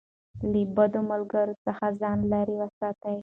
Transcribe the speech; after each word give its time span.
له 0.51 0.61
بدو 0.75 0.99
ملګرو 1.11 1.53
څخه 1.65 1.85
ځان 1.99 2.17
لېرې 2.31 2.55
وساتئ. 2.61 3.17